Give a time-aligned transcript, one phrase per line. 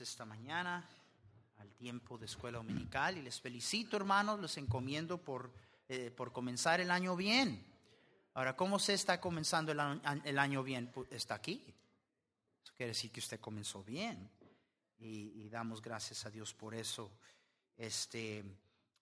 [0.00, 0.88] Esta mañana
[1.58, 5.52] al tiempo de escuela dominical y les felicito hermanos, los encomiendo por,
[5.88, 7.64] eh, por comenzar el año bien.
[8.34, 10.90] Ahora, ¿cómo se está comenzando el año, bien?
[10.92, 11.62] Pues, está aquí.
[12.62, 14.28] Eso quiere decir que usted comenzó bien
[14.98, 17.10] y, damos gracias a Dios por eso.
[17.76, 18.44] Este,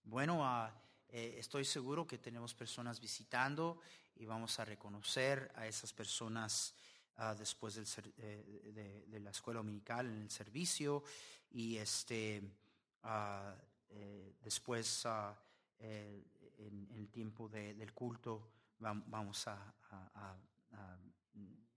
[0.05, 0.73] bueno, ah,
[1.09, 3.81] eh, estoy seguro que tenemos personas visitando
[4.15, 6.75] y vamos a reconocer a esas personas
[7.17, 11.05] Ah, después del, eh, de, la escuela dominical en el servicio
[11.53, 12.43] y este,
[13.05, 13.55] uh,
[13.89, 15.33] eh, después uh,
[15.79, 19.75] en, el tiempo del culto vamos a,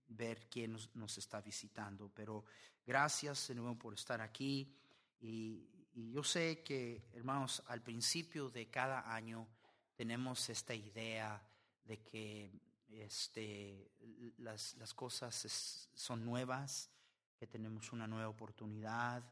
[0.08, 2.10] ver quién nos, nos, está visitando.
[2.12, 2.44] Pero
[2.84, 4.76] gracias de nuevo por estar aquí
[5.20, 9.48] y yo sé que, hermanos, al principio de cada año
[9.96, 11.40] tenemos esta idea
[11.86, 12.52] de que
[12.90, 13.92] este,
[14.38, 16.90] las, las cosas son nuevas,
[17.38, 19.24] que tenemos una nueva oportunidad,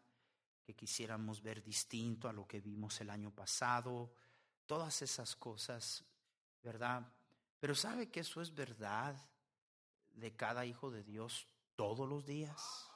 [0.63, 4.13] que quisiéramos ver distinto a lo que vimos el año pasado,
[4.65, 6.03] todas esas cosas,
[6.63, 7.07] ¿verdad?
[7.59, 9.15] Pero ¿sabe que eso es verdad
[10.13, 12.91] de cada hijo de Dios todos los días?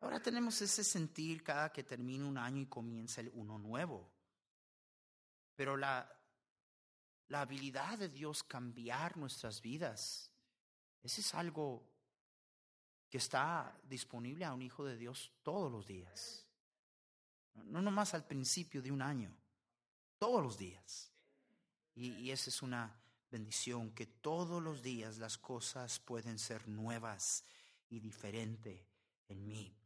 [0.00, 4.10] Ahora tenemos ese sentir cada que termina un año y comienza el uno nuevo.
[5.54, 6.15] Pero la,
[7.28, 10.30] la habilidad de Dios cambiar nuestras vidas.
[11.02, 11.88] Ese es algo
[13.08, 16.46] que está disponible a un hijo de Dios todos los días.
[17.54, 19.34] No nomás al principio de un año,
[20.18, 21.12] todos los días.
[21.94, 23.00] Y, y esa es una
[23.30, 27.44] bendición, que todos los días las cosas pueden ser nuevas
[27.88, 28.80] y diferentes
[29.28, 29.76] en mí.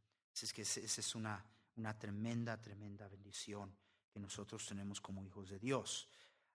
[0.41, 1.43] Es que esa es una,
[1.75, 3.75] una tremenda, tremenda bendición
[4.09, 6.07] que nosotros tenemos como hijos de Dios.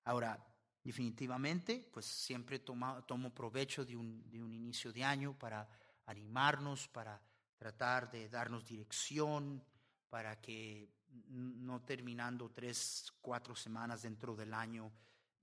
[0.05, 0.45] Ahora,
[0.87, 5.69] Definitivamente, pues siempre tomo provecho de un, inicio de año para
[6.07, 7.21] animarnos, para
[7.59, 9.65] tratar de darnos dirección,
[10.09, 10.89] para que
[11.29, 14.93] no terminando tres, cuatro semanas dentro del año,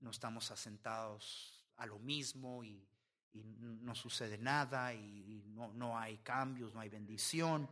[0.00, 2.88] no estamos asentados a lo mismo y,
[3.34, 7.68] no sucede nada y, no, no, hay cambios, no hay bendición.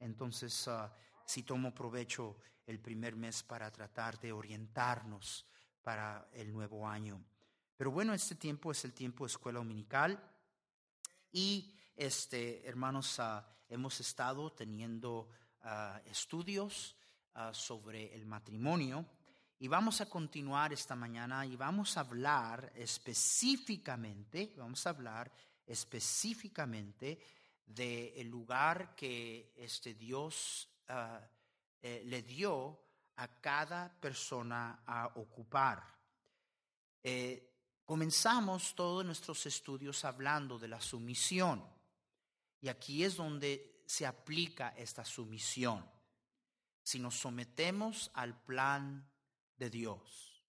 [0.00, 0.90] Entonces, uh,
[1.24, 5.46] sí tomo provecho el primer mes para tratar de orientarnos
[5.82, 7.22] para el nuevo año.
[7.76, 10.22] Pero bueno, este tiempo es el tiempo de escuela dominical
[11.32, 15.28] y este, hermanos, ah, hemos estado teniendo
[15.62, 16.96] ah, estudios
[17.34, 19.06] ah, sobre el matrimonio
[19.58, 25.32] y vamos a continuar esta mañana y vamos a hablar específicamente, vamos a hablar
[25.66, 27.18] específicamente
[27.64, 30.68] del lugar que este Dios
[31.80, 32.81] eh, le dio
[33.16, 35.82] a cada persona a ocupar.
[37.02, 37.52] Eh,
[37.84, 41.64] comenzamos todos nuestros estudios hablando de la sumisión
[42.60, 45.84] y aquí es donde se aplica esta sumisión.
[46.82, 49.08] Si nos sometemos al plan
[49.56, 50.42] de Dios.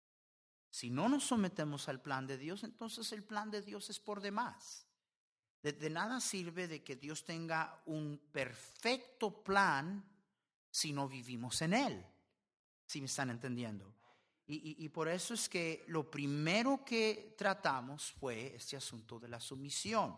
[0.69, 4.21] Si no nos sometemos al plan de Dios, entonces el plan de Dios es por
[4.21, 4.87] demás.
[5.61, 10.03] de nada sirve de que Dios tenga un perfecto plan
[10.71, 12.12] si no vivimos en él
[12.85, 13.93] si me están entendiendo.
[14.45, 20.17] Y, por eso es que lo primero que tratamos fue este asunto de la sumisión,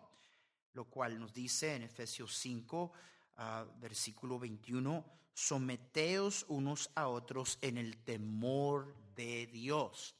[0.73, 2.91] lo cual nos dice en Efesios 5,
[3.37, 10.15] ah, versículo 21, someteos unos a otros en el temor de Dios.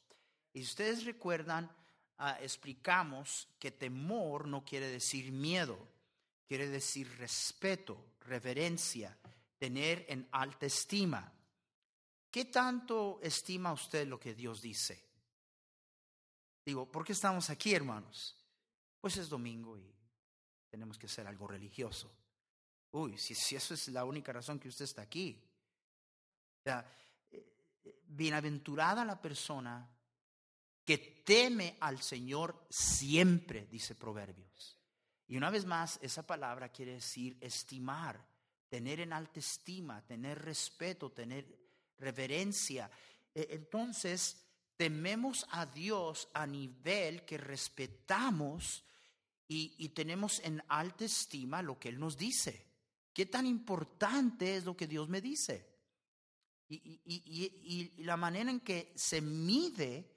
[0.52, 1.70] Y ustedes recuerdan,
[2.18, 5.76] ah, explicamos que temor no quiere decir miedo,
[6.46, 9.18] quiere decir respeto, reverencia,
[9.58, 11.32] tener en alta estima.
[12.36, 15.02] ¿Qué tanto estima usted lo que Dios dice?
[16.66, 18.36] Digo, ¿por qué estamos aquí, hermanos?
[19.00, 19.90] Pues es domingo y
[20.68, 22.14] tenemos que hacer algo religioso.
[22.90, 25.42] Uy, si, si eso es la única razón que usted está aquí.
[26.66, 26.82] Eh,
[27.30, 29.88] eh, bienaventurada la persona
[30.84, 34.78] que teme al Señor siempre, dice Proverbios.
[35.26, 38.22] Y una vez más, esa palabra quiere decir estimar,
[38.68, 41.65] tener en alta estima, tener respeto, tener
[41.98, 42.90] reverencia.
[43.34, 44.46] E, entonces,
[44.76, 48.84] tememos a Dios a nivel que respetamos
[49.48, 52.66] y, tenemos en alta estima lo que Él nos dice.
[53.12, 55.72] ¿Qué tan importante es lo que Dios me dice?
[56.68, 60.10] Y, la manera en que se mide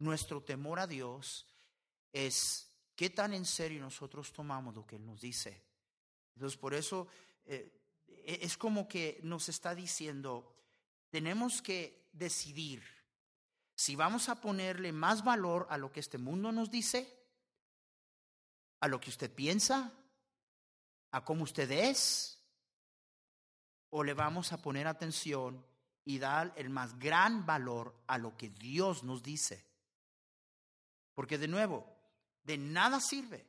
[0.00, 1.46] nuestro temor a Dios
[2.12, 5.62] es qué tan en serio nosotros tomamos lo que Él nos dice.
[6.34, 7.06] Entonces, por eso
[7.44, 10.51] eh, e, es como que nos está diciendo,
[11.12, 12.82] tenemos que decidir
[13.74, 17.06] si vamos a ponerle más valor a lo que este mundo nos dice,
[18.80, 19.92] a lo que usted piensa,
[21.10, 22.42] a cómo usted es,
[23.90, 25.62] o le vamos a poner atención
[26.06, 29.66] y dar el más gran valor a lo que Dios nos dice.
[31.12, 31.86] Porque de nuevo,
[32.42, 33.46] de nada sirve.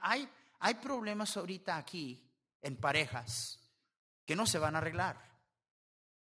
[0.00, 0.26] Hay,
[0.60, 2.26] hay problemas ahorita aquí
[2.62, 3.60] en parejas
[4.24, 5.35] que no se van a arreglar.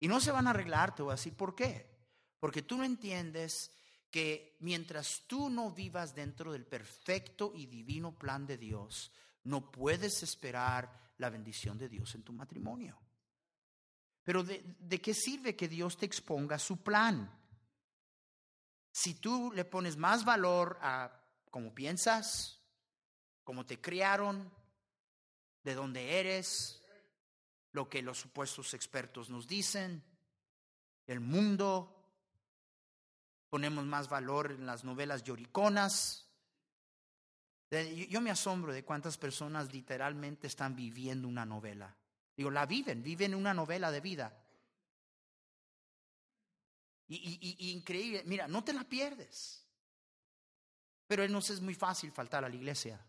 [0.00, 1.88] Y no se van a arreglar, te voy a decir por qué.
[2.40, 3.70] Porque tú no entiendes
[4.10, 9.12] que mientras tú no vivas dentro del perfecto y divino plan de Dios,
[9.44, 12.98] no puedes esperar la bendición de Dios en tu matrimonio.
[14.24, 17.30] Pero ¿de, de qué sirve que Dios te exponga su plan?
[18.90, 21.12] Si tú le pones más valor a
[21.50, 22.60] cómo piensas,
[23.44, 24.50] cómo te criaron,
[25.62, 26.79] de dónde eres,
[27.72, 30.02] lo que los supuestos expertos nos dicen,
[31.06, 32.00] el mundo,
[33.48, 36.26] ponemos más valor en las novelas lloriconas.
[38.08, 41.96] Yo me asombro de cuántas personas literalmente están viviendo una novela.
[42.36, 44.36] Digo, la viven, viven una novela de vida.
[47.08, 49.66] Y, increíble, mira, no te la pierdes.
[51.08, 53.04] Pero nos es muy fácil faltar a la iglesia.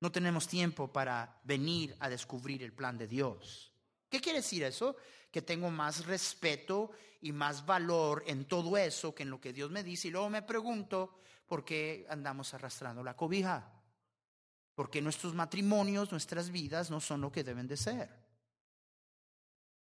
[0.00, 3.72] No tenemos tiempo para venir a descubrir el plan de Dios.
[4.08, 4.96] ¿Qué quiere decir eso?
[5.30, 9.70] Que tengo más respeto y más valor en todo eso que en lo que Dios
[9.70, 10.08] me dice.
[10.08, 13.72] Y luego me pregunto, ¿por qué andamos arrastrando la cobija?
[14.74, 18.08] Porque nuestros matrimonios, nuestras vidas no son lo que deben de ser.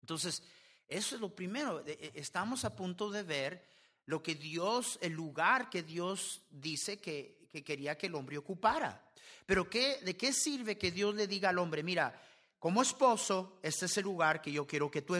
[0.02, 0.42] Entonces,
[0.88, 1.84] eso es lo primero.
[1.86, 3.64] E, estamos a punto de ver
[4.06, 9.10] lo que Dios, el lugar que Dios dice que, que quería que el hombre ocupara.
[9.46, 12.20] Pero ¿qué, ¿de qué sirve que Dios le diga al hombre, mira,
[12.60, 15.16] como esposo, este es el lugar que yo quiero que tú,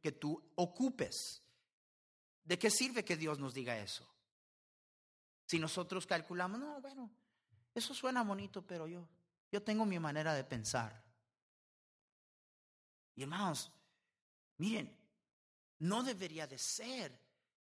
[0.00, 1.42] que tú ocupes?
[2.44, 4.08] ¿De qué sirve que Dios nos diga eso?
[5.46, 7.10] Si nosotros calculamos, no, bueno,
[7.74, 9.06] eso suena bonito, pero yo,
[9.50, 11.02] yo tengo mi manera de pensar.
[13.14, 13.70] Y hermanos,
[14.56, 14.96] miren,
[15.80, 17.18] no debería de ser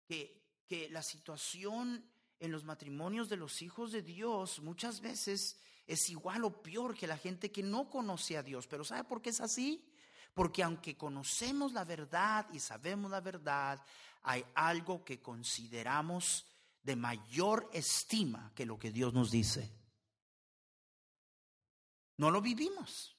[0.05, 2.03] que, que la situación
[2.39, 7.07] en los matrimonios de los hijos de Dios muchas veces es igual o peor que
[7.07, 8.67] la gente que no conoce a Dios.
[8.67, 9.83] Pero ¿sabe por qué es así?
[10.33, 13.83] Porque aunque conocemos la verdad y sabemos la verdad,
[14.23, 16.45] hay algo que consideramos
[16.83, 19.71] de mayor estima que lo que Dios nos dice.
[22.17, 23.15] No lo vivimos.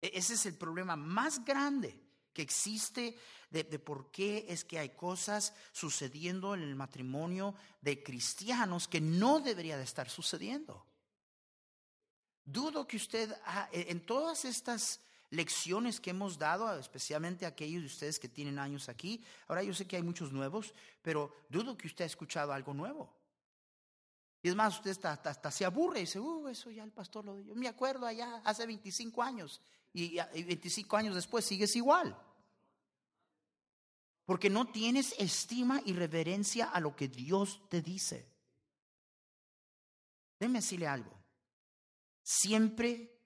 [0.00, 3.16] E-, ese es el problema más grande que existe
[3.50, 9.40] de, por qué es que hay cosas sucediendo en el matrimonio de cristianos que no
[9.40, 10.86] debería de estar sucediendo.
[12.44, 13.34] Dudo que usted,
[13.72, 15.00] e, en todas estas
[15.30, 19.86] lecciones que hemos dado, especialmente aquellos de ustedes que tienen años aquí, ahora yo sé
[19.86, 23.12] que hay muchos nuevos, pero dudo que usted ha escuchado algo nuevo.
[24.42, 27.36] Y es más, usted hasta, se aburre y dice, uh, eso ya el pastor lo
[27.36, 27.54] dijo.
[27.54, 29.60] Me acuerdo allá hace 25 años
[29.92, 32.16] y, y 25 años después sigues igual.
[34.24, 38.30] Porque no tienes estima y reverencia a lo que Dios te dice.
[40.38, 41.12] Déjeme decirle algo.
[42.22, 43.18] Siempre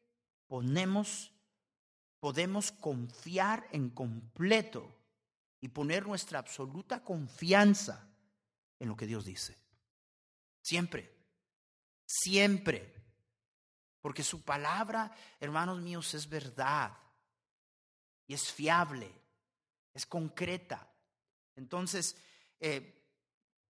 [0.46, 1.32] ponemos,
[2.20, 4.94] podemos confiar en completo
[5.60, 8.08] y poner nuestra absoluta confianza
[8.78, 9.56] en lo que Dios dice.
[10.62, 11.14] Siempre,
[12.06, 13.03] siempre.
[14.04, 16.92] Porque su palabra, hermanos míos, es verdad
[18.26, 19.10] y es fiable,
[19.94, 20.86] es concreta.
[21.56, 22.14] Entonces,
[22.60, 23.02] eh,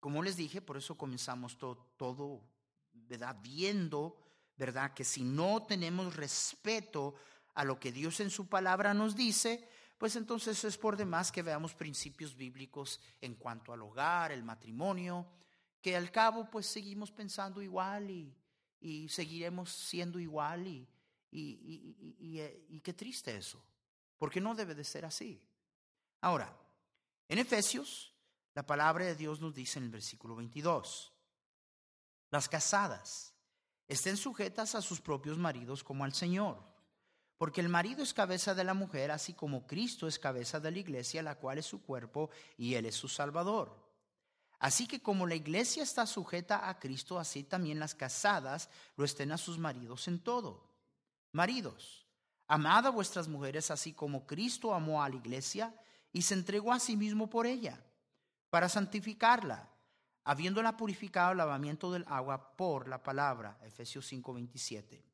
[0.00, 2.42] como les dije, por eso comenzamos todo, todo,
[2.92, 3.36] ¿verdad?
[3.44, 4.18] Viendo,
[4.56, 4.92] ¿verdad?
[4.92, 7.14] Que si no tenemos respeto
[7.54, 11.42] a lo que Dios en su palabra nos dice, pues entonces es por demás que
[11.42, 15.28] veamos principios bíblicos en cuanto al hogar, el matrimonio,
[15.80, 18.34] que al cabo pues seguimos pensando igual y,
[18.84, 20.86] y seguiremos siendo igual y,
[21.30, 22.14] y,
[22.68, 23.64] y, qué triste eso,
[24.18, 25.42] porque no debe de ser así.
[26.20, 26.54] Ahora,
[27.26, 28.12] en Efesios,
[28.54, 31.14] la palabra de Dios nos dice en el versículo 22,
[32.30, 33.32] las casadas
[33.88, 36.62] estén sujetas a sus propios maridos como al Señor,
[37.38, 40.78] Porque el marido es cabeza de la mujer, así como Cristo es cabeza de la
[40.78, 43.83] iglesia, la cual es su cuerpo y él es su salvador.
[44.64, 49.30] Así que como la iglesia está sujeta a Cristo, así también las casadas lo estén
[49.30, 50.66] a sus maridos en todo.
[51.32, 52.06] Maridos,
[52.48, 55.74] amad a vuestras mujeres así como Cristo amó a la iglesia
[56.14, 57.78] y se entregó a sí mismo por ella,
[58.48, 59.68] para santificarla,
[60.24, 65.04] habiéndola purificado el lavamiento del agua por la palabra, Efesios 5:27,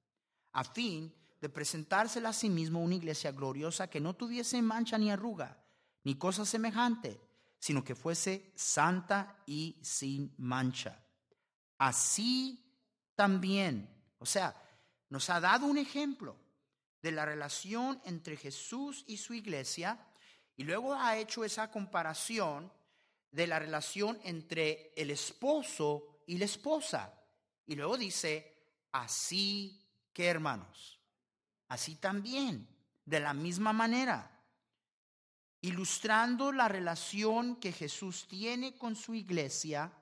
[0.52, 5.10] a fin de presentársela a sí mismo una iglesia gloriosa que no tuviese mancha ni
[5.10, 5.58] arruga,
[6.04, 7.20] ni cosa semejante,
[7.60, 11.00] sino que fuese santa y sin mancha.
[11.78, 12.74] Así
[13.14, 13.88] también,
[14.18, 14.56] o sea,
[15.10, 16.36] nos ha dado un ejemplo
[17.02, 20.06] de la relación entre Jesús y su iglesia
[20.56, 22.72] y luego ha hecho esa comparación
[23.30, 27.14] de la relación entre el esposo y la esposa.
[27.66, 28.56] Y luego dice,
[28.92, 31.00] así que hermanos,
[31.68, 32.68] así también,
[33.04, 34.39] de la misma manera,
[35.62, 39.92] ilustrando la relación que Jesús tiene con su iglesia,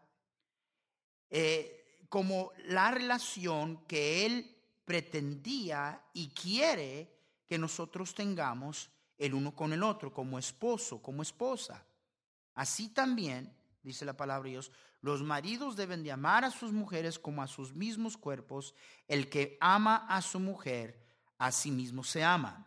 [1.30, 7.12] eh, como la relación que Él pretendía y quiere
[7.46, 11.84] que nosotros tengamos el uno con el otro, como esposo, como esposa.
[12.54, 17.42] Así también, dice la palabra Dios, los maridos deben de amar a sus mujeres como
[17.42, 18.74] a sus mismos cuerpos.
[19.06, 21.04] El que ama a su mujer,
[21.38, 22.66] a sí mismo se ama.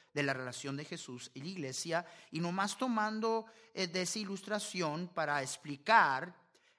[0.13, 5.09] de la relación de Jesús y la iglesia, y nomás tomando eh, de esa ilustración
[5.13, 6.35] para explicar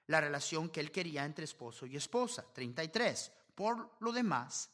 [0.07, 2.45] la relación que él quería entre esposo y esposa.
[2.53, 3.33] 33.
[3.55, 4.71] Por lo demás,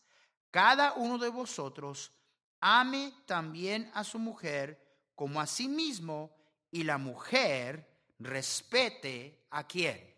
[0.50, 2.12] cada uno de vosotros
[2.60, 6.34] ame también a su mujer como a sí mismo
[6.70, 7.88] y la mujer
[8.18, 10.14] respete a quién?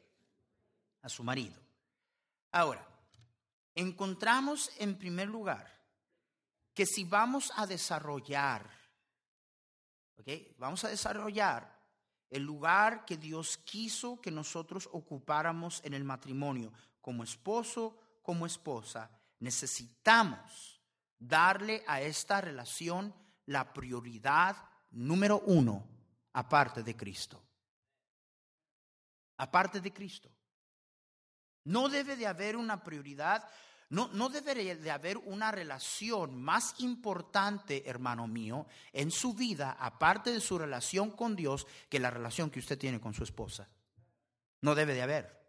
[1.02, 1.60] A su marido.
[2.52, 2.86] Ahora,
[3.74, 5.79] encontramos en primer lugar
[6.74, 8.70] que si vamos a desarrollar,
[10.18, 10.28] ¿ok?
[10.58, 11.80] Vamos a desarrollar
[12.30, 19.10] el lugar que Dios quiso que nosotros ocupáramos en el matrimonio, como esposo, como esposa,
[19.40, 20.80] necesitamos
[21.18, 23.14] darle a esta relación
[23.46, 24.56] la prioridad
[24.90, 25.84] número uno
[26.32, 27.42] aparte de Cristo.
[29.36, 30.30] Aparte de Cristo.
[31.64, 33.48] No debe de haber una prioridad,
[33.90, 40.32] no, no debería de haber una relación más importante, hermano mío, en su vida, aparte
[40.32, 43.68] de su relación con Dios, que la relación que usted tiene con su esposa.
[44.62, 45.40] No debe de haber.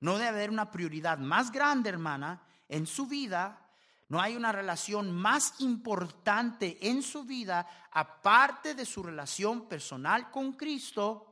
[0.00, 3.68] No debe haber una prioridad más grande, hermana, en su vida
[4.08, 10.52] no hay una relación más importante en su vida, aparte de su relación personal con
[10.52, 11.26] Cristo,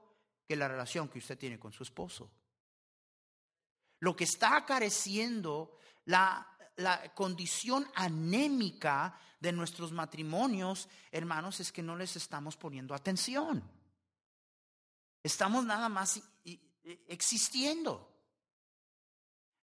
[0.47, 2.31] que la relación que usted tiene con su esposo.
[4.01, 11.97] Lo que está acareciendo la, la condición anémica de nuestros matrimonios, hermanos, es que no
[11.97, 13.63] les estamos poniendo atención.
[15.23, 16.21] Estamos nada más
[17.09, 18.17] existiendo.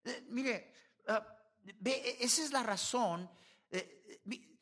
[0.04, 0.74] Eh, mire,
[1.08, 1.26] ah,
[1.84, 3.30] e, esa es la razón.
[3.70, 4.20] Eh,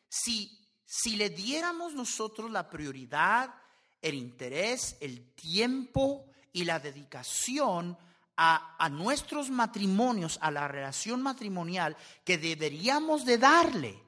[0.08, 3.54] si, si le diéramos nosotros la prioridad,
[4.00, 7.96] el interés, el tiempo y la dedicación
[8.36, 14.02] a, a, nuestros matrimonios, a la relación matrimonial que deberíamos de darle,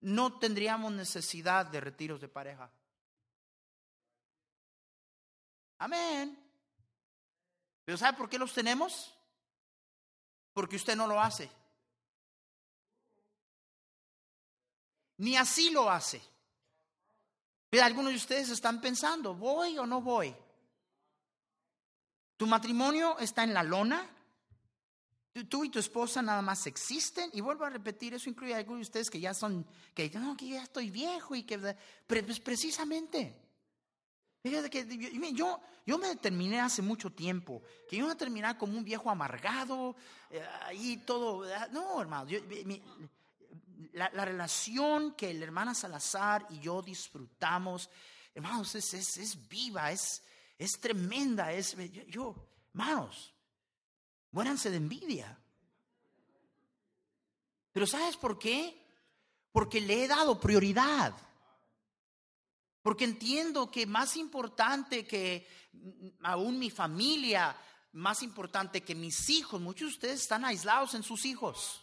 [0.00, 2.70] no tendríamos necesidad de retiros de pareja.
[5.78, 6.38] Amén.
[7.84, 9.14] Pero ¿sabe por qué los tenemos?
[10.52, 11.50] Porque usted no lo hace.
[15.18, 16.22] Ni así lo hace.
[17.82, 20.34] algunos de ustedes están pensando, ¿voy o no voy?
[22.36, 24.10] ¿Tu matrimonio está en la lona?
[25.48, 27.30] Tú y tu esposa nada más existen.
[27.32, 30.36] Y vuelvo a repetir, eso incluye a algunos de ustedes que ya son, que, no,
[30.36, 31.76] que ya estoy viejo y que...
[32.06, 33.40] Pues precisamente.
[34.42, 39.08] Que yo, yo me determiné hace mucho tiempo que yo no terminar como un viejo
[39.10, 39.96] amargado
[40.30, 41.46] eh, todo.
[41.70, 42.40] No, hermano, yo,
[43.92, 47.88] la, relación que el hermana Salazar y yo disfrutamos,
[48.34, 50.22] hermanos, es, es, viva, es,
[50.58, 51.52] es tremenda.
[51.52, 51.76] Es,
[52.08, 52.34] yo,
[52.72, 53.34] hermanos,
[54.30, 55.38] muéranse de envidia.
[57.72, 58.80] Pero ¿sabes por qué?
[59.52, 61.14] Porque le he dado prioridad.
[62.82, 65.48] Porque entiendo que más importante que
[66.22, 67.56] aún mi familia,
[67.92, 71.82] más importante que mis hijos, muchos de ustedes están aislados en sus hijos.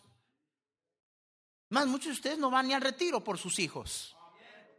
[1.70, 4.16] Más, muchos de ustedes no van ni al retiro por sus hijos.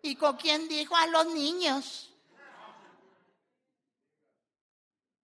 [0.03, 2.12] ¿Y con quién dijo a los niños?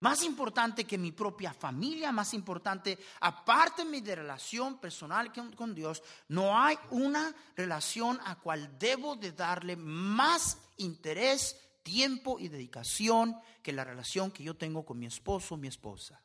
[0.01, 6.03] Más importante que mi propia familia, más importante, aparte de mi relación personal con Dios,
[6.29, 13.73] no hay una relación a cual debo de darle más interés, tiempo y dedicación que
[13.73, 16.23] la relación que yo tengo con mi esposo o mi esposa.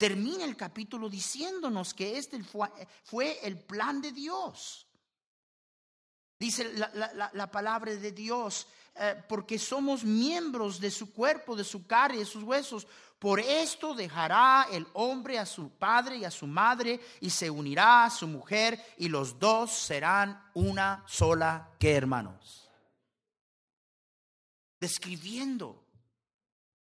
[0.00, 4.86] Termina el capítulo diciéndonos que este fue, el plan de Dios.
[6.38, 12.18] Dice la, palabra de Dios, eh, porque somos miembros de su cuerpo, de su carne,
[12.18, 12.86] de sus huesos.
[13.18, 18.04] Por esto dejará el hombre a su padre y a su madre y se unirá
[18.04, 22.68] a su mujer y los dos serán una sola que hermanos.
[24.80, 25.84] Describiendo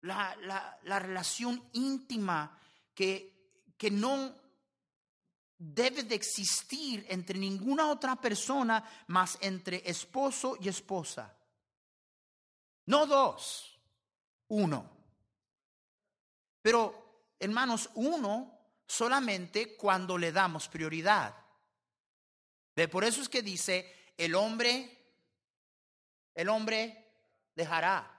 [0.01, 0.35] la,
[0.83, 2.57] la relación íntima
[2.95, 4.33] que, que no
[5.57, 11.35] debe de existir entre ninguna otra persona más entre esposo y esposa.
[12.91, 13.79] No dos,
[14.49, 14.89] uno.
[16.61, 21.33] Pero, hermanos, uno solamente cuando le damos prioridad.
[22.91, 24.97] Por eso es que dice, el hombre,
[26.35, 27.13] el hombre
[27.55, 28.11] dejará.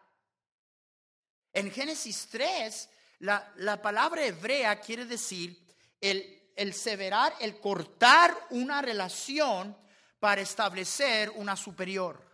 [1.53, 2.89] En Génesis 3,
[3.19, 5.63] la, la palabra hebrea quiere decir
[6.01, 9.77] el el severar, el cortar una relación
[10.19, 12.32] para establecer una superior.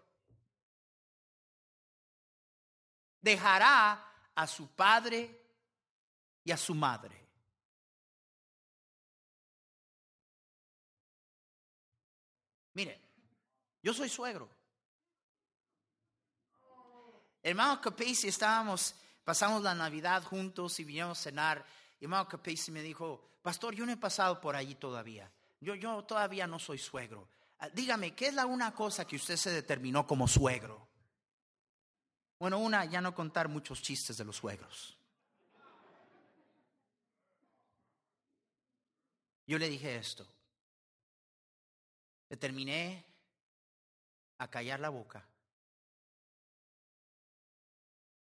[3.20, 5.40] Dejará a su padre
[6.44, 7.26] y a su madre.
[12.74, 13.00] Miren,
[13.82, 14.48] yo soy suegro.
[17.42, 18.94] Hermano Capesi, estábamos,
[19.24, 21.66] pasamos la Navidad juntos y vinimos a cenar
[22.00, 25.30] y hermano Capesi me dijo, pastor, yo no he pasado por allí todavía.
[25.60, 27.28] Yo, yo todavía no soy suegro.
[27.58, 30.87] Ah, dígame, ¿qué es la una cosa que usted se determinó como suegro?
[32.38, 34.96] Bueno, una, ya no contar muchos chistes de los suegros.
[39.46, 40.26] Yo le dije esto.
[42.28, 43.04] Determiné
[44.38, 45.26] a callar la boca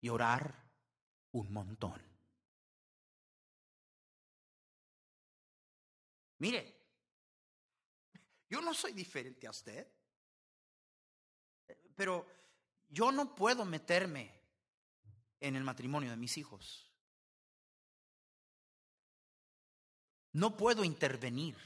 [0.00, 0.70] y orar
[1.32, 2.00] un montón.
[6.38, 6.78] Mire,
[8.48, 9.86] yo no soy diferente a usted,
[11.96, 12.37] pero
[12.88, 14.32] yo no puedo meterme
[15.40, 16.90] en el matrimonio de mis hijos.
[20.32, 21.56] No puedo intervenir.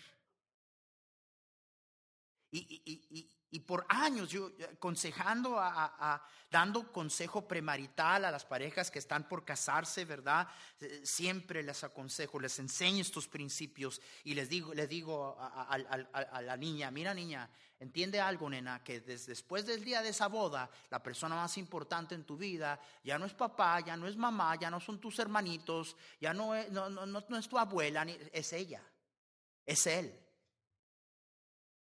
[2.51, 9.29] Y, y por años yo aconsejando, a, dando consejo premarital a las parejas que están
[9.29, 10.49] por casarse, ¿verdad?
[10.81, 16.57] Eh, siempre les aconsejo, les enseño estos principios y les digo, les digo a, la
[16.57, 17.51] niña, mira niña,
[17.83, 22.25] entiende algo, nena, que después del día de esa boda, la persona más importante en
[22.25, 25.97] tu vida ya no es papá, ya no es mamá, ya no son tus hermanitos,
[26.21, 28.81] ya no es, no, no, no es tu abuela, es ella,
[29.67, 30.17] es él.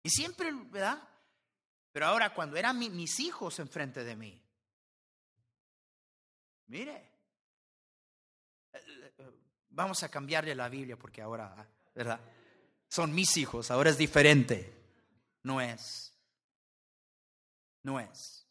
[0.03, 1.01] Y siempre, ¿verdad?
[1.91, 4.39] Pero ahora cuando eran mis hijos enfrente de mí,
[6.67, 7.11] mire,
[9.71, 12.19] vamos a cambiarle la Biblia porque ahora, ¿verdad?
[12.87, 14.78] Son mis hijos, ahora es diferente.
[15.43, 16.13] No es.
[17.83, 18.47] No es.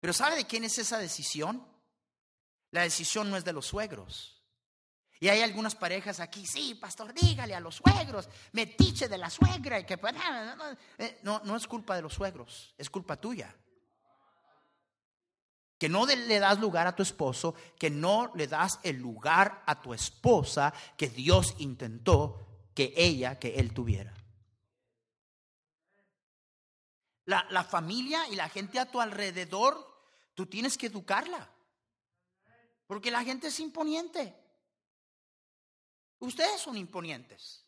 [0.00, 1.66] Pero ¿sabe de quién es esa decisión?
[2.70, 4.42] La decisión no es de los suegros.
[5.20, 9.78] Y hay algunas parejas aquí, sí, pastor, dígale a los suegros, metiche de la suegra
[9.78, 10.12] y que pues,
[10.98, 13.54] eh, no, no es culpa de los suegros, es culpa tuya.
[15.78, 19.80] Que no le das lugar a tu esposo, que no le das el lugar a
[19.80, 24.21] tu esposa que Dios intentó que ella, que él tuviera.
[27.24, 29.86] La, la familia y la gente a tu alrededor,
[30.34, 31.50] tú tienes que educarla.
[32.86, 34.36] Porque la gente es imponiente.
[36.18, 37.64] Ustedes son imponientes.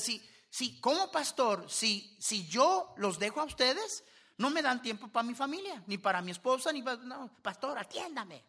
[0.00, 4.04] Si, si como pastor, si, si yo los dejo a ustedes,
[4.38, 6.98] no me dan tiempo para mi familia, ni para mi esposa, ni para...
[6.98, 8.44] No, pastor, atiéndame.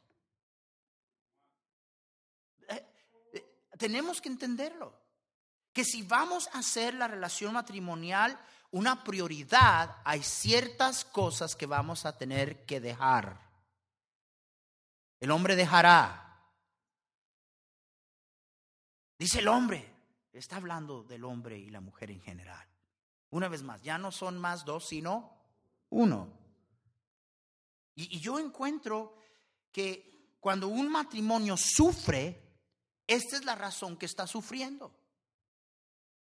[2.68, 2.86] Eh,
[3.34, 4.94] eh, tenemos que entenderlo.
[5.72, 8.40] Que si vamos a hacer la relación matrimonial
[8.74, 13.40] una prioridad, hay ciertas cosas que vamos a tener que dejar.
[15.20, 16.24] El hombre dejará
[19.24, 19.90] Dice el hombre,
[20.34, 22.68] está hablando del hombre y la mujer en general.
[23.30, 25.38] Una vez más, ya no son más dos, sino
[25.92, 26.28] uno.
[27.96, 29.18] Y, yo encuentro
[29.72, 32.38] que cuando un matrimonio sufre,
[33.08, 34.94] esta es la razón que está sufriendo.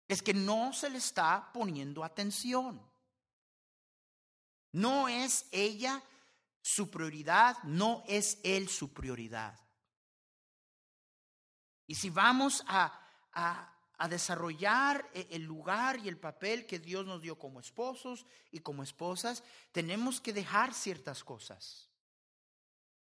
[0.07, 2.81] Es que no se le está poniendo atención.
[4.71, 6.03] No es ella
[6.61, 9.57] su prioridad, no es él su prioridad.
[11.87, 12.99] Y si vamos a,
[13.33, 18.59] a, desarrollar e, el lugar y el papel que Dios nos dio como esposos y
[18.59, 21.89] como esposas, tenemos que dejar ciertas cosas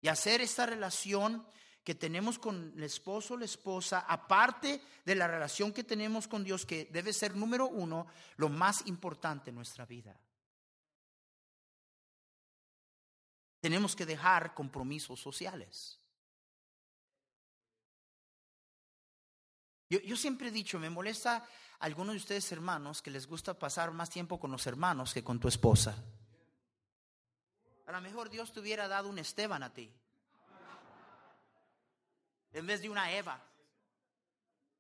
[0.02, 1.46] y hacer esta relación
[1.84, 6.44] que tenemos con el esposo o la esposa, aparte de la relación que tenemos con
[6.44, 10.20] Dios, que debe ser número uno, lo más importante en nuestra vida.
[13.60, 16.00] Tenemos que dejar compromisos sociales.
[19.90, 21.46] Yo, siempre he dicho, me molesta a
[21.80, 25.40] algunos de ustedes hermanos que les gusta pasar más tiempo con los hermanos que con
[25.40, 25.98] tu esposa.
[27.88, 29.92] A lo mejor Dios te hubiera dado un Esteban a ti,
[32.54, 33.44] en vez de una Eva.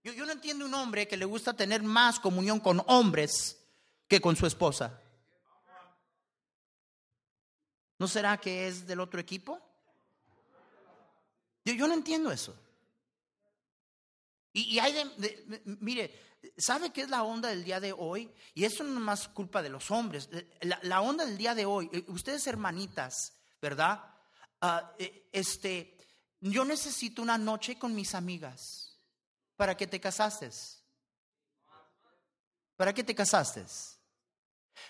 [0.04, 3.62] Yo, yo no entiendo un hombre que le gusta tener más comunión con hombres
[4.08, 5.02] que con su esposa.
[7.98, 9.60] ¿No será que es del otro equipo?
[11.66, 12.56] Yo, yo no entiendo eso.
[14.54, 16.12] Y, hay de, mire,
[16.58, 18.32] ¿sabe qué es la onda del día de hoy?
[18.56, 20.30] Y eso no es más culpa de los hombres.
[20.62, 24.04] La, onda del día de hoy, eh, ustedes hermanitas, ¿verdad?
[24.62, 25.98] Ah, eh, este,
[26.42, 28.98] yo necesito una noche con mis amigas.
[29.56, 30.50] ¿Para qué te casaste?
[32.78, 33.66] ¿Para qué te casaste?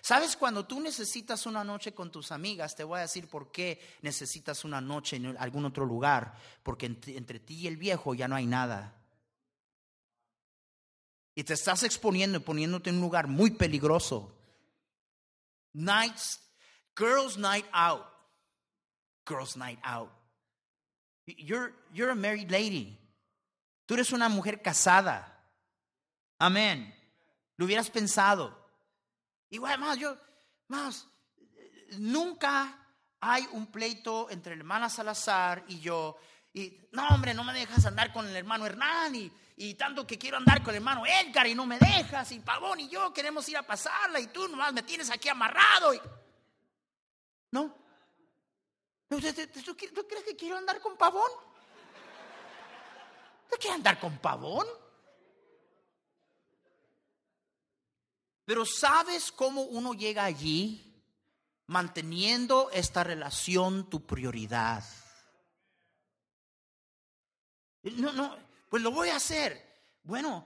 [0.02, 0.38] ¿Sabes?
[0.38, 4.64] Cuando tú necesitas una noche con tus amigas, te voy a decir por qué necesitas
[4.64, 6.36] una noche en algún otro lugar.
[6.62, 8.96] Porque entre ti y el viejo ya no hay nada.
[11.34, 14.36] Y te estás exponiendo y poniéndote en un lugar muy peligroso.
[15.74, 16.40] Nights,
[16.96, 18.06] girls' night out.
[19.26, 20.12] Girls' night out.
[21.38, 22.98] You're, you're a married lady.
[23.86, 25.44] Tú eres una mujer casada.
[26.38, 26.94] Amén.
[27.58, 28.58] Lo hubieras pensado.
[29.50, 30.18] Igual, más, yo,
[30.68, 31.08] más,
[31.98, 32.78] nunca
[33.20, 36.18] hay un pleito entre la hermana Salazar y yo.
[36.54, 40.18] Y no, hombre, no me dejas andar con el hermano Hernán y, y tanto que
[40.18, 43.48] quiero andar con el hermano Edgar y no me dejas, y Pavón y yo queremos
[43.50, 45.92] ir a pasarla y tú nomás me tienes aquí amarrado.
[47.52, 47.76] ¿No?
[49.10, 51.32] ¿Tú, crees que quiero andar con Pavón?
[53.50, 54.68] ¿Tú quieres andar con Pavón?
[58.46, 60.86] Pero ¿sabes cómo uno llega allí?
[61.66, 64.84] Manteniendo esta relación tu prioridad.
[67.82, 68.38] No, no,
[68.70, 69.84] pues lo voy a hacer.
[70.04, 70.46] Bueno,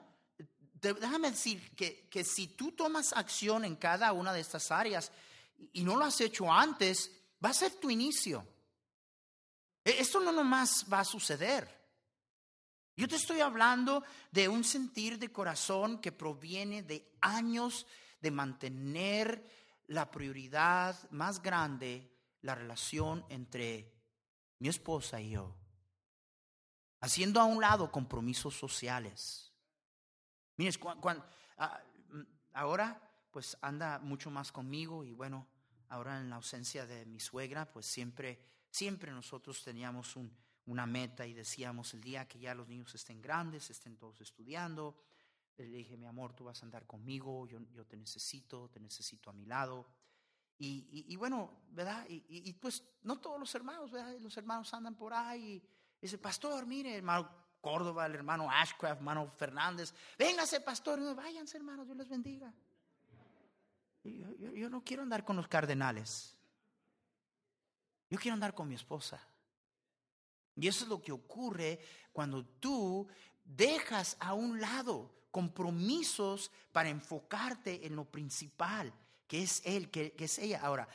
[0.80, 5.12] déjame decir que, que si tú tomas acción en cada una de estas áreas
[5.74, 7.12] y no lo has hecho antes,
[7.44, 8.53] va a ser tu inicio.
[9.84, 11.68] E, esto no nomás va a suceder.
[12.96, 17.88] Yo te estoy hablando de un sentir de corazón que proviene de años
[18.22, 19.44] de mantener
[19.88, 22.10] la prioridad más grande,
[22.42, 23.92] la relación entre
[24.60, 25.64] mi esposa y yo
[27.04, 29.52] haciendo a un lado compromisos sociales.
[30.56, 30.80] Mires,
[31.58, 32.22] ah, mm,
[32.54, 35.46] ahora pues anda mucho más conmigo y bueno,
[35.90, 38.40] ahora en la ausencia de mi suegra, pues siempre,
[38.74, 40.18] siempre nosotros teníamos
[40.66, 44.98] una meta y decíamos el día que ya los niños estén grandes, estén todos estudiando,
[45.58, 49.34] le dije, mi amor, tú vas a andar conmigo, yo, te necesito, te necesito a
[49.34, 49.88] mi lado.
[50.58, 52.06] Y, bueno, ¿verdad?
[52.08, 54.18] Y, y, pues no todos los hermanos, ¿verdad?
[54.20, 55.62] Los hermanos andan por ahí
[56.04, 57.30] Dice, pastor, mire, hermano
[57.62, 62.54] Córdoba, el hermano Ashcraft, hermano Fernández, véngase, pastor, váyanse, hermanos, Dios les bendiga.
[64.04, 66.36] Yo, no quiero andar con los cardenales.
[68.14, 69.20] Yo quiero andar con mi esposa.
[70.56, 71.80] Y eso es lo que ocurre
[72.12, 73.08] cuando tú
[73.44, 78.94] dejas a un lado compromisos para enfocarte en lo principal,
[79.28, 80.62] que es él, que, que, es ella.
[80.62, 80.88] Ahora,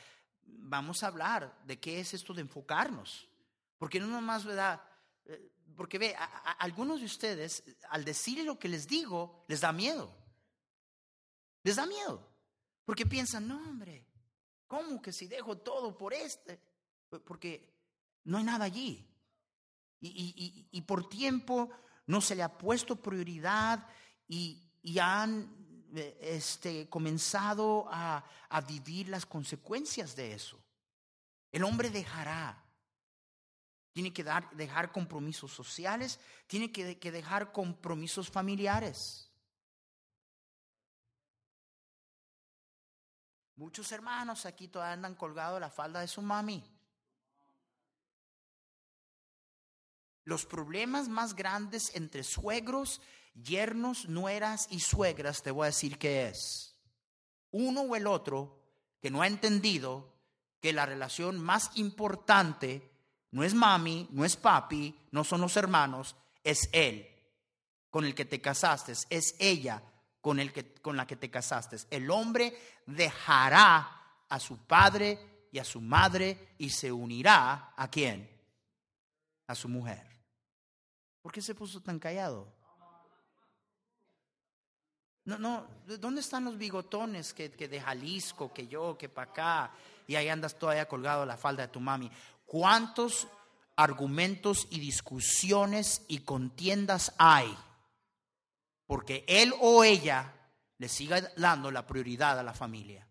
[0.45, 3.29] vamos a hablar de qué es esto de enfocarnos.
[3.79, 4.81] Porque no nomás, ¿verdad?
[5.25, 9.73] Eh, porque ve, a, algunos de ustedes, al decir lo que les digo, les da
[9.73, 10.15] miedo.
[11.65, 12.25] Les da miedo.
[12.85, 14.07] Porque piensan, no, hombre,
[14.69, 16.68] ¿cómo que si dejo todo por este?
[17.25, 17.75] Porque
[18.25, 19.05] no hay nada allí.
[20.01, 21.71] Y, por tiempo
[22.07, 23.87] no se le ha puesto prioridad
[24.29, 24.65] y,
[25.01, 30.59] han eh, este, comenzado a, a vivir las consecuencias de eso.
[31.51, 32.69] El hombre dejará
[33.99, 39.29] tiene que dar, dejar compromisos sociales, tiene que, dejar compromisos familiares.
[43.57, 46.63] Muchos hermanos aquí todavía andan colgados la falda de su mami.
[50.29, 53.01] Los problemas más grandes entre suegros,
[53.33, 56.77] yernos, nueras y suegras, te voy a decir qué es.
[57.51, 58.61] Uno o el otro
[59.01, 60.13] que no ha entendido
[60.61, 62.91] que la relación más importante
[63.31, 66.15] no es mami, no es papi, no son los hermanos,
[66.45, 67.09] es él
[67.89, 69.83] con el que te casaste, es ella
[70.21, 71.79] con, el que, con la que te casaste.
[71.89, 78.29] El hombre dejará a su padre y a su madre y se unirá a quién?
[79.47, 80.08] A su mujer.
[81.29, 82.51] ¿Por qué se puso tan callado?
[85.27, 85.67] No, no,
[86.01, 89.75] ¿dónde están los bigotones que, que de Jalisco, que yo, que para acá?
[90.07, 92.11] Y ahí andas todavía colgado la falda de tu mami.
[92.47, 93.29] ¿Cuántos
[93.77, 97.55] argumentos y discusiones y contiendas hay?
[98.87, 100.33] Porque él o ella
[100.79, 103.07] le siga dando la prioridad a la familia.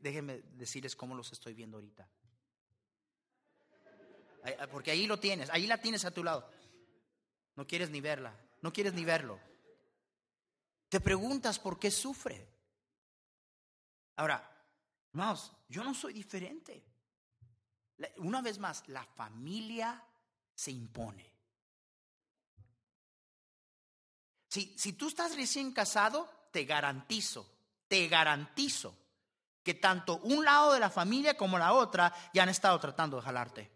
[0.00, 2.08] Déjenme decirles cómo los estoy viendo ahorita.
[4.70, 6.50] Porque ahí lo tienes, ahí la tienes a tu lado.
[7.56, 9.38] No quieres ni verla, no quieres ni verlo.
[10.88, 12.48] Te preguntas por qué sufre.
[14.16, 14.52] Ahora,
[15.12, 16.82] Hermanos, yo no soy diferente.
[18.16, 20.02] Una vez más, la familia
[20.54, 21.30] se impone.
[24.48, 27.46] Si, si tú estás recién casado, te garantizo,
[27.88, 28.96] te garantizo
[29.62, 33.22] que tanto un lado de la familia como la otra ya han estado tratando de
[33.22, 33.70] jalarte.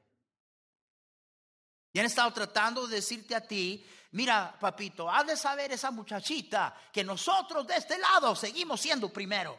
[1.96, 6.78] Ya han estado tratando de decirte a ti, mira, papito, has de saber esa muchachita
[6.92, 9.58] que nosotros de este lado seguimos siendo primero.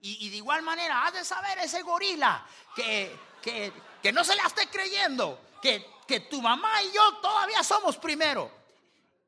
[0.00, 2.44] Y, de igual manera, has de saber ese gorila
[2.74, 3.72] que, que,
[4.02, 8.50] que no se le esté creyendo, que, que tu mamá y yo todavía somos primero.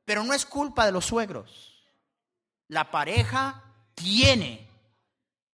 [0.05, 1.81] Pero no es culpa de los suegros.
[2.67, 3.63] La pareja
[3.95, 4.68] tiene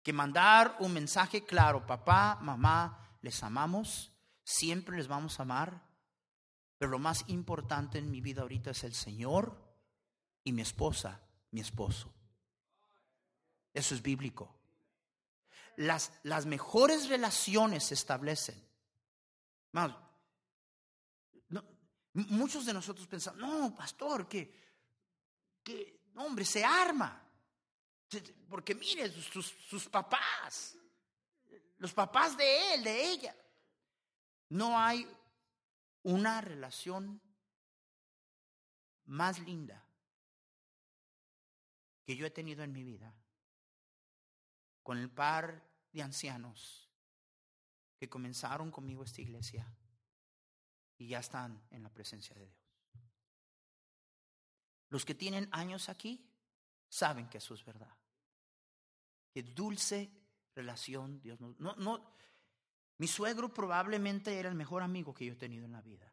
[0.05, 4.13] que mandar un mensaje claro, papá, mamá, les amamos,
[4.45, 5.83] siempre les vamos a amar,
[6.79, 9.61] pero lo más importante en mi vida ahorita es el Señor
[10.45, 12.15] y mi esposa, mi esposo.
[13.73, 14.55] Eso es bíblico
[15.77, 18.63] las, las mejores relaciones se establecen.
[22.13, 24.63] muchos de nosotros pensamos, no, pastor, que,
[25.63, 27.21] que hombre, se arma.
[28.49, 30.77] Porque mire, sus, sus papás,
[31.79, 33.37] los papás de él, de ella.
[34.51, 35.09] No hay
[36.03, 37.21] una relación
[39.07, 39.85] más linda
[42.05, 43.15] que yo he tenido en mi vida
[44.83, 46.91] con el par de ancianos
[47.99, 49.67] que comenzaron conmigo esta iglesia
[50.99, 52.59] y ya están en la presencia de Dios.
[54.91, 56.31] Los que tienen años aquí
[56.95, 57.93] saben que eso es verdad.
[59.33, 60.11] Qué dulce
[60.55, 61.59] relación Dios nos...
[61.59, 62.15] No, no,
[62.99, 66.13] mi suegro probablemente era el mejor amigo que yo he tenido en la vida.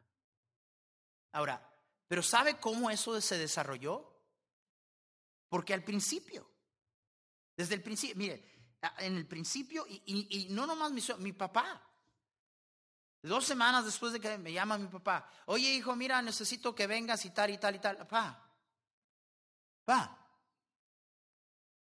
[1.32, 1.70] Ahora,
[2.08, 4.12] pero ¿sabe cómo eso se desarrolló?
[5.48, 6.50] Porque al principio,
[7.56, 8.44] desde el principio, mire,
[8.98, 11.80] en el principio, y, no nomás mi, mi papá.
[13.22, 17.24] Dos semanas después de que me llama mi papá, oye hijo, mira, necesito que vengas
[17.24, 17.96] y tal y tal y tal.
[17.98, 18.52] Papá,
[19.84, 20.21] papá,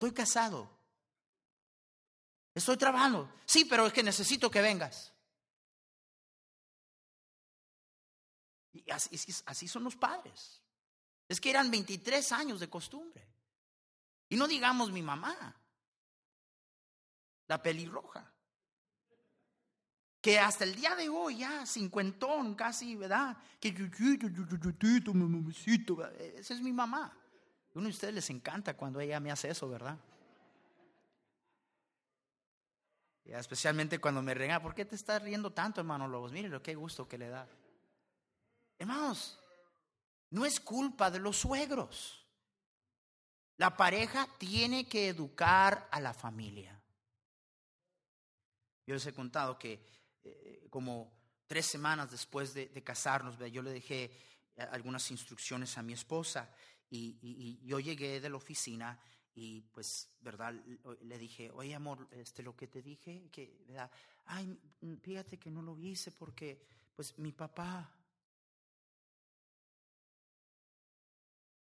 [0.04, 0.70] estoy casado.
[2.54, 3.32] Estoy trabajando.
[3.46, 5.12] Sí, pero es que necesito que vengas.
[8.72, 10.60] Y así, son los padres.
[11.28, 13.26] Es que eran 23 años de costumbre.
[14.28, 15.56] Y no digamos mi mamá
[17.46, 18.30] la pelirroja.
[20.20, 23.36] Que hasta el día de hoy, ya cincuentón casi, ¿verdad?
[23.60, 23.68] Que
[26.36, 27.23] esa es mi mamá.
[27.74, 29.98] Uno de ustedes les encanta cuando ella me hace eso, ¿verdad?
[33.24, 36.32] Y especialmente cuando me rega, ¿por qué te estás riendo tanto, hermano Lobos?
[36.32, 37.48] Mire lo que gusto que le da.
[38.78, 39.40] Hermanos,
[40.30, 42.24] no es culpa de los suegros.
[43.56, 46.80] La pareja tiene que educar a la familia.
[48.86, 49.84] Yo les he contado que
[50.22, 51.12] eh, como
[51.46, 54.04] tres semanas después de, casarnos, yo le dejé
[54.56, 56.52] eh, algunas instrucciones a mi esposa
[56.90, 58.98] y, yo llegué de la oficina
[59.34, 60.54] y pues, ¿verdad?
[61.02, 63.90] Le dije, oye amor, este, lo que te dije, que, ¿verdad?
[64.26, 66.60] Ay, mm, fíjate que no lo hice porque,
[66.94, 67.90] pues, mi papá.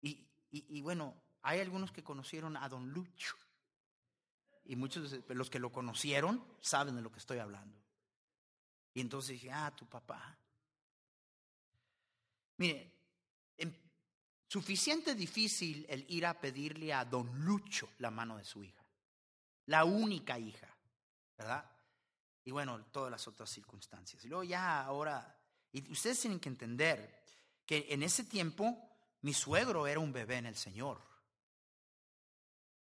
[0.01, 3.37] Y, y bueno, hay algunos que conocieron a don Lucho.
[4.65, 7.79] Y muchos de los que lo conocieron saben de lo que estoy hablando.
[8.93, 10.37] Y entonces dije, ah, tu papá.
[12.59, 12.88] Mire,
[14.49, 18.85] suficiente difícil el ir a pedirle a don Lucho la mano de su hija.
[19.67, 20.75] La única hija.
[21.39, 21.65] ¿verdad?
[22.45, 24.25] Y bueno, todas las otras circunstancias.
[24.25, 25.39] Y luego ya ahora,
[25.73, 27.23] y ustedes tienen que entender
[27.65, 28.77] que en ese tiempo
[29.23, 31.01] mi suegro era un bebé en el Señor.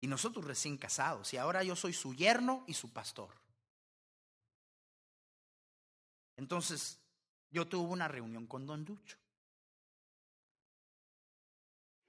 [0.02, 1.34] Y nosotros recién casados.
[1.34, 3.34] Y ahora yo soy su yerno y su pastor.
[6.36, 7.00] Entonces,
[7.52, 9.18] yo tuve una reunión con don Lucho.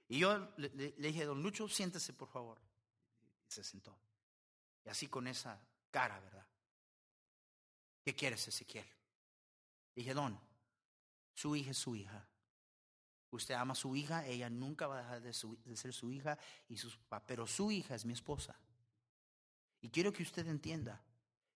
[0.07, 2.59] Y yo le, dije, don Lucho, siéntese por favor.
[3.47, 3.97] Y se sentó.
[4.85, 6.45] Y así con esa cara, ¿verdad?
[8.03, 8.85] ¿Qué quieres, Ezequiel?
[9.95, 10.39] Dije, don,
[11.33, 12.27] su hija es su hija.
[13.31, 15.33] Usted ama a su hija, ella nunca va a dejar de,
[15.75, 16.37] ser su hija
[16.69, 18.55] y su papá, pero su hija es mi esposa.
[19.81, 21.01] Y quiero que usted entienda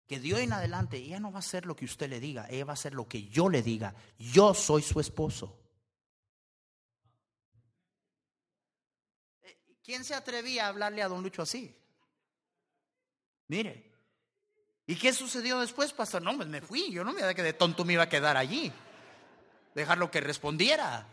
[0.05, 2.47] que de hoy en adelante ella no va a hacer lo que usted le diga,
[2.49, 3.95] ella va a hacer lo que yo le diga.
[4.17, 5.57] Yo soy su esposo.
[9.41, 9.57] Eh,
[9.89, 11.75] ¿Quién se atrevía a hablarle a don Lucho así?
[13.47, 13.91] Mire.
[14.85, 16.21] ¿Y qué sucedió después, pastor?
[16.21, 16.91] No, pues me fui.
[16.91, 18.71] Yo no me iba que de tonto me iba a quedar allí.
[19.73, 21.07] Dejarlo que respondiera.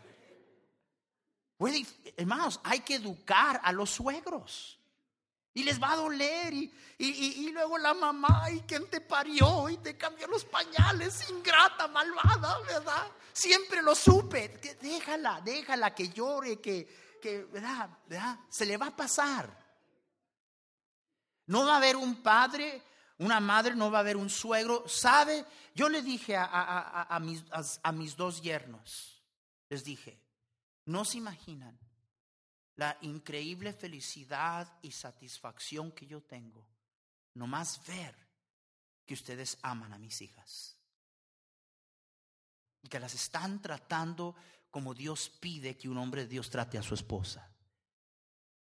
[2.17, 4.77] hermanos, hay que educar a los suegros.
[5.55, 6.53] Y les va a doler.
[6.53, 9.69] Y, y, luego la mamá, ¿y quién te parió?
[9.69, 13.07] Y te cambió los pañales, ingrata, malvada, ¿verdad?
[13.33, 14.49] Siempre lo supe.
[14.79, 17.89] Déjala, déjala que llore, que, que ¿verdad?
[18.07, 18.39] ¿verdad?
[18.49, 19.65] Se le va a pasar.
[21.47, 22.83] No va a haber un padre,
[23.19, 24.87] una madre, no va a haber un suegro.
[24.87, 25.45] ¿Sabe?
[25.73, 27.43] Yo le dije a, a, a, mis,
[27.93, 29.23] mis dos yernos,
[29.69, 30.21] les dije,
[30.85, 31.77] no se imaginan
[32.75, 36.67] la increíble felicidad y satisfacción que yo tengo,
[37.33, 38.15] nomás ver
[39.05, 40.77] que ustedes aman a mis hijas
[42.81, 44.35] y que las están tratando
[44.69, 47.49] como Dios pide que un hombre de Dios trate a su esposa.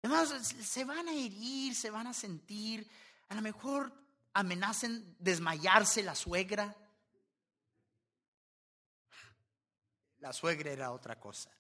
[0.02, 2.90] Además, se van a herir, se van a sentir,
[3.30, 3.94] a lo mejor
[4.34, 6.76] amenacen desmayarse la suegra.
[10.20, 11.52] La suegra era otra cosa.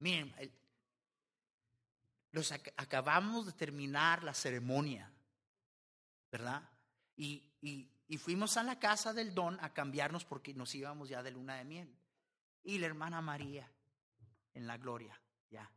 [0.00, 0.34] Miren,
[2.30, 5.12] los acabamos de terminar la ceremonia,
[6.30, 6.62] ¿verdad?
[7.16, 11.32] Y, y, fuimos a la casa del don a cambiarnos porque nos íbamos ya de
[11.32, 11.98] luna de miel.
[12.68, 13.66] Y la hermana María
[14.52, 15.72] en la gloria, ya,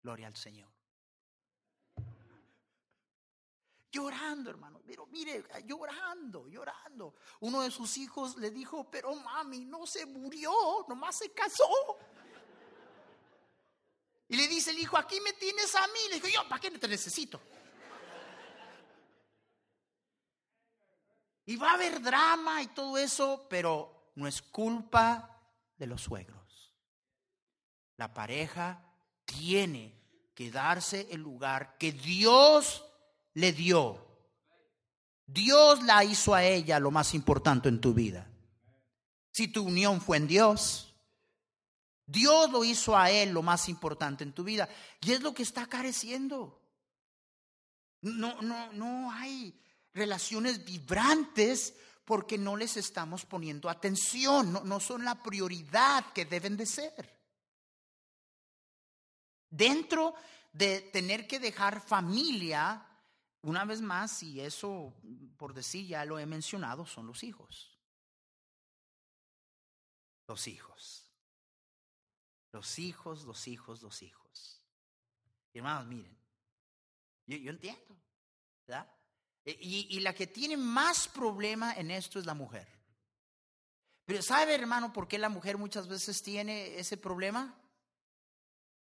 [0.00, 0.70] gloria al Señor.
[3.90, 7.16] Llorando, hermano, pero mire, llorando, llorando.
[7.40, 10.52] Uno de sus hijos le dijo, pero mami, no se murió,
[10.88, 11.98] nomás se casó.
[14.28, 15.98] Y le dice el hijo, aquí me tienes a mí.
[16.10, 17.40] Le dijo, yo, ¿para qué no te necesito?
[21.46, 25.32] Y va a haber drama y todo eso, pero no es culpa
[25.76, 26.35] de los suegros.
[27.96, 28.82] La pareja
[29.24, 29.94] tiene
[30.34, 32.84] que darse el lugar que Dios
[33.34, 34.06] le dio.
[35.26, 38.30] Dios la hizo a ella lo más importante en tu vida.
[39.32, 40.94] Si tu unión fue en Dios,
[42.06, 44.68] Dios lo hizo a él lo más importante en tu vida.
[45.00, 46.62] Y es lo que está careciendo.
[48.02, 49.58] No, no, no hay
[49.92, 54.52] relaciones vibrantes porque no les estamos poniendo atención.
[54.52, 57.15] No, no son la prioridad que deben de ser.
[59.50, 60.14] Dentro
[60.52, 62.86] de tener que dejar familia,
[63.42, 64.94] una vez más, y eso
[65.36, 67.78] por decir ya lo he mencionado, son los hijos.
[70.26, 71.12] Los hijos.
[72.52, 74.62] Los hijos, los hijos, los hijos.
[75.52, 76.18] hermanos, miren,
[77.26, 77.96] yo, entiendo,
[78.66, 78.90] ¿verdad?
[79.44, 82.66] E, y, y, la que tiene más problema en esto es la mujer.
[84.06, 87.54] Pero ¿sabe, hermano, por qué la mujer muchas veces tiene ese problema?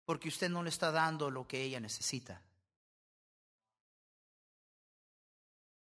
[0.06, 2.40] Porque usted no le está dando lo que ella necesita.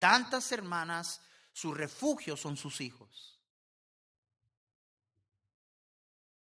[0.00, 1.20] Tantas hermanas,
[1.52, 3.38] su refugio son sus hijos.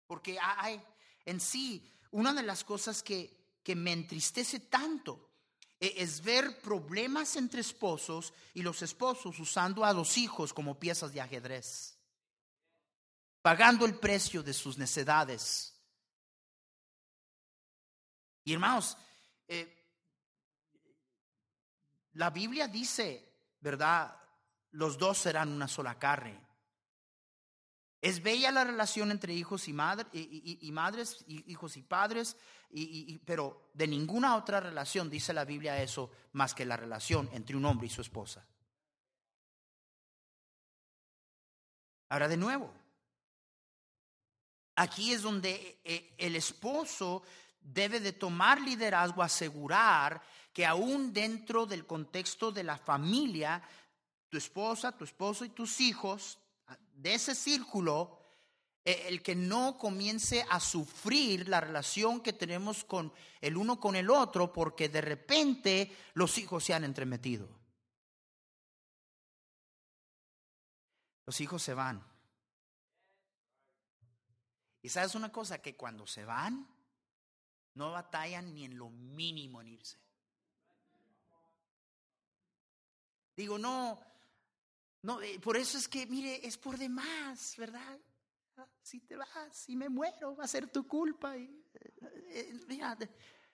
[0.08, 0.82] Porque hay,
[1.26, 5.30] en sí, una de las cosas que, que me entristece tanto
[5.80, 11.12] e, es ver problemas entre esposos y los esposos usando a los hijos como piezas
[11.12, 11.98] de ajedrez,
[13.42, 15.73] pagando el precio de sus necedades.
[18.44, 18.98] Y hermanos,
[19.48, 19.84] eh,
[22.14, 24.16] la Biblia dice, ¿verdad?
[24.72, 26.40] Los dos serán una sola carne.
[28.02, 32.36] Es bella la relación entre hijos y, y, madres, hijos y padres,
[33.24, 37.64] pero de ninguna otra relación dice la Biblia eso más que la relación entre un
[37.64, 38.46] hombre y su esposa.
[42.10, 42.74] Ahora de nuevo,
[44.76, 47.24] aquí es donde eh, el esposo
[47.64, 53.62] debe de tomar liderazgo, asegurar que aún dentro del contexto de la familia
[54.30, 56.40] tu esposa, tu esposo y tus hijos,
[56.94, 58.20] de ese círculo,
[58.86, 63.96] eh, el que no comience a sufrir la relación que tenemos con el uno con
[63.96, 67.48] el otro porque de repente los hijos se han entremetido.
[71.26, 72.04] Los hijos se van.
[74.82, 76.68] Y sabes una cosa, que cuando se van,
[77.76, 79.98] no batallan ni en lo mínimo en irse.
[83.36, 84.00] Digo, no,
[85.02, 88.00] no, eh, por eso es que, mire, es por demás, ¿verdad?
[88.58, 91.36] Ah, si te vas, si me muero, va a ser tu culpa.
[91.36, 91.50] Eh,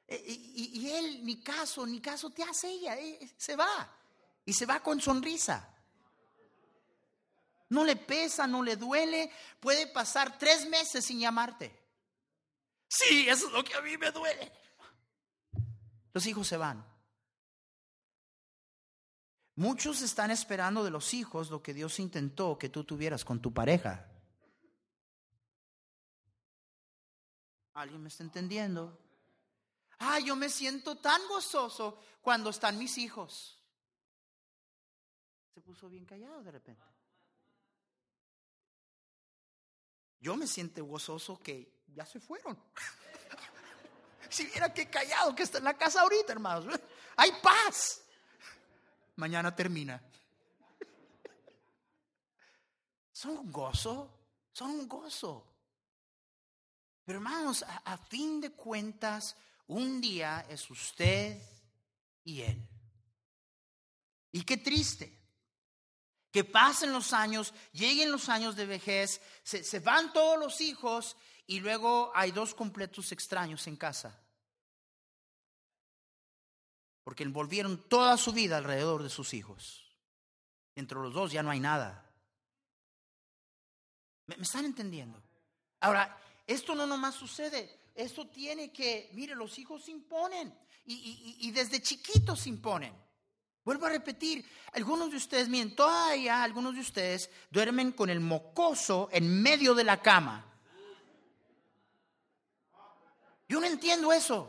[0.07, 2.97] eh, y, y, él, ni caso, ni caso te hace ella,
[3.37, 3.95] se va.
[4.45, 5.75] Y se va con sonrisa.
[7.69, 9.31] No le pesa, no le duele.
[9.59, 11.78] Puede pasar tres meses sin llamarte.
[12.89, 14.51] Sí, eso es lo que a mí me duele.
[16.11, 16.83] Los hijos se van.
[19.55, 23.53] Muchos están esperando de los hijos lo que Dios intentó que tú tuvieras con tu
[23.53, 24.09] pareja.
[27.73, 28.97] ¿Alguien me está entendiendo?
[29.99, 33.61] Ah, yo me siento tan gozoso cuando están mis hijos.
[35.53, 36.83] Se puso bien callado de repente.
[40.21, 42.57] Yo me siento gozoso que ya se fueron.
[44.29, 46.79] si viera qué callado que está en la casa ahorita, hermanos.
[47.17, 48.01] Hay paz.
[49.17, 50.01] Mañana termina.
[53.11, 54.09] Son un gozo,
[54.53, 55.45] son un gozo.
[57.03, 59.35] Pero hermanos, a, a fin de cuentas,
[59.67, 61.37] un día es usted
[62.23, 62.65] y él.
[64.31, 65.19] Y qué triste
[66.31, 71.15] que pasen los años, lleguen los años de vejez, se, van todos los hijos
[71.49, 74.15] y luego hay dos completos extraños en casa.
[77.03, 79.91] Porque envolvieron toda su vida alrededor de sus hijos.
[80.75, 82.07] Entre los dos ya no hay nada.
[84.27, 85.19] ¿Me, están entendiendo?
[85.79, 87.79] Ahora, esto no nomás sucede.
[87.95, 90.55] Esto tiene que, mire, los hijos imponen.
[90.85, 92.93] Y, y desde chiquitos imponen.
[93.65, 99.09] Vuelvo a repetir, algunos de ustedes, miren, todavía algunos de ustedes duermen con el mocoso
[99.11, 100.48] en medio de la cama.
[103.49, 104.47] Yo no entiendo eso.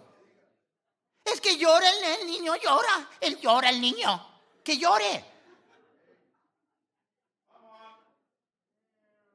[1.24, 1.88] Es que llora
[2.20, 5.24] el, niño, llora, él llora el niño, que llore.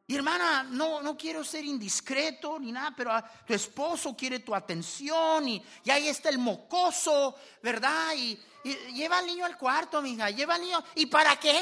[0.08, 3.12] Y hermana, no, no quiero ser indiscreto ni nada, pero
[3.46, 8.14] tu esposo quiere tu atención y, y ahí está el mocoso, ¿verdad?
[8.16, 8.40] Y,
[8.94, 10.84] lleva al niño al cuarto, mija, lleva al niño.
[10.94, 11.60] ¿Y para qué?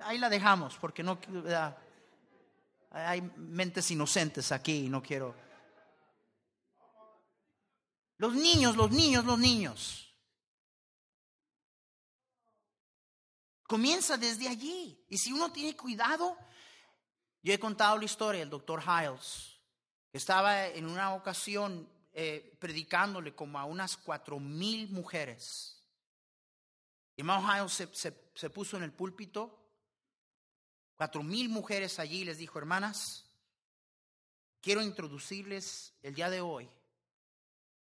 [0.00, 1.18] Ahí la dejamos, porque no
[2.90, 5.34] hay mentes inocentes aquí y no quiero.
[8.18, 10.14] Los niños, los niños, los niños.
[13.64, 15.04] Comienza desde allí.
[15.08, 16.36] Y si uno tiene cuidado,
[17.42, 19.60] yo he contado la historia del doctor Hiles,
[20.10, 25.82] que estaba en una ocasión eh, predicándole como a unas cuatro mil mujeres.
[27.16, 29.65] Y Mount se, se, puso en el púlpito,
[30.96, 33.24] cuatro mil mujeres allí, les dijo, hermanas,
[34.60, 36.68] quiero introducirles el día de hoy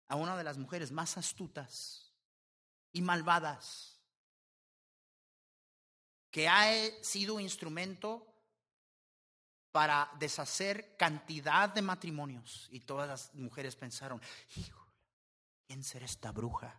[0.08, 2.12] a una de las mujeres más astutas
[2.92, 4.00] y malvadas
[6.30, 6.64] que ha
[7.02, 8.26] sido instrumento
[9.70, 12.68] para deshacer cantidad de matrimonios.
[12.70, 14.20] Y todas las mujeres pensaron,
[15.66, 16.78] ¿quién será esta bruja?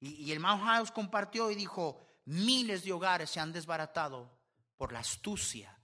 [0.00, 4.38] Y, el Mount House compartió y dijo, miles de hogares se han desbaratado
[4.76, 5.78] por la astucia.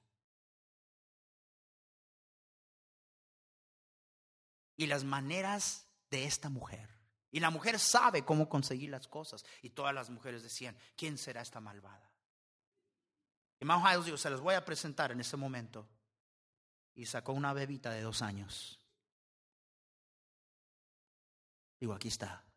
[4.76, 6.88] Y las maneras de esta mujer.
[7.30, 9.44] Y la mujer sabe cómo conseguir las cosas.
[9.62, 12.10] Y todas las mujeres decían, ¿quién será esta malvada?
[13.60, 15.88] Y Mount dijo, se los voy a presentar en ese momento.
[16.94, 18.80] Y sacó una bebita de dos años.
[21.80, 22.47] Digo, aquí está.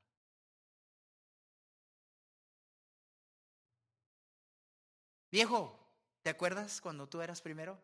[5.31, 5.79] Viejo,
[6.21, 7.79] ¿te acuerdas cuando tú eras primero?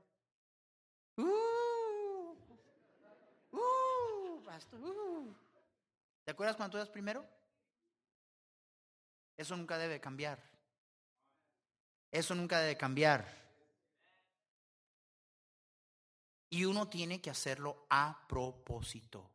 [1.16, 1.24] Uh,
[3.52, 5.34] uh, uh.
[6.26, 7.26] ¿Te acuerdas cuando tú eras primero?
[9.38, 10.44] Eso nunca debe cambiar.
[12.12, 13.26] Eso nunca debe cambiar.
[16.50, 19.30] Y uno tiene que hacerlo a propósito.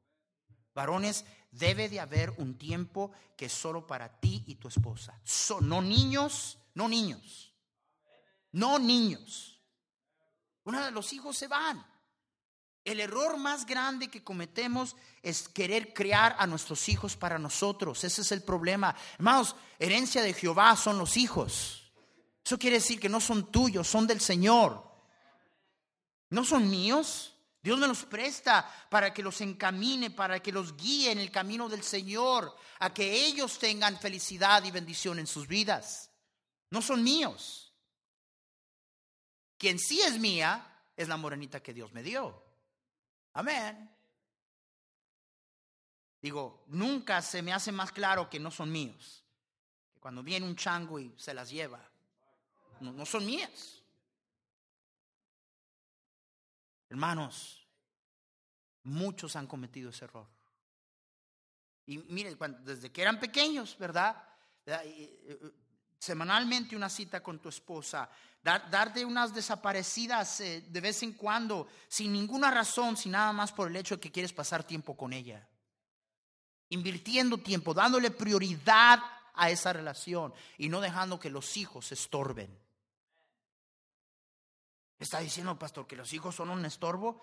[0.74, 5.18] Varones, debe de haber un tiempo que es solo para ti y tu esposa.
[5.60, 7.51] no niños, no niños.
[8.52, 9.60] No niños.
[10.64, 11.84] Uno de los hijos se van.
[12.84, 18.02] El error más grande que cometemos es querer criar a nuestros hijos para nosotros.
[18.02, 18.94] Ese es el problema.
[19.14, 21.92] Hermanos, herencia de Jehová son los hijos.
[22.44, 24.84] Eso quiere decir que no son tuyos, son del Señor.
[26.30, 27.34] No son míos.
[27.62, 31.68] Dios me los presta para que los encamine, para que los guíe en el camino
[31.68, 36.10] del Señor, a que ellos tengan felicidad y bendición en sus vidas.
[36.70, 37.71] No son míos.
[39.62, 42.42] Quien sí es mía es la morenita que Dios me dio.
[43.34, 43.88] Amén.
[46.20, 49.24] Digo, nunca se me hace más claro que no son míos.
[49.94, 51.80] Que cuando viene un chango y se las lleva.
[52.80, 53.84] No, son mías.
[56.90, 57.64] Hermanos,
[58.82, 60.26] muchos han cometido ese error.
[61.86, 64.28] Y miren, desde que eran pequeños, ¿verdad?
[66.02, 68.10] semanalmente una cita con tu esposa,
[68.42, 73.52] dar, darte unas desaparecidas eh, de vez en cuando, sin ninguna razón, sin nada más
[73.52, 75.48] por el hecho de que quieres pasar tiempo con ella.
[76.70, 79.00] Invirtiendo tiempo, dándole prioridad
[79.34, 82.58] a esa relación y no dejando que los hijos estorben.
[84.98, 87.20] ¿Está diciendo, pastor, que los hijos son un estorbo?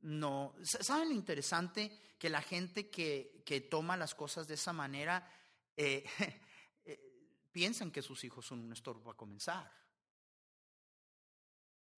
[0.00, 0.54] No.
[0.62, 2.16] ¿Saben lo interesante?
[2.18, 5.28] Que la gente que, que toma las cosas de esa manera
[5.76, 6.04] eh,
[7.52, 9.72] piensan que sus hijos son un estorbo a comenzar.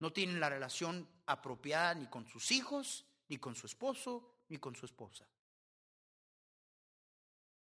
[0.01, 4.75] No tienen la relación apropiada ni con sus hijos, ni con su esposo, ni con
[4.75, 5.27] su esposa.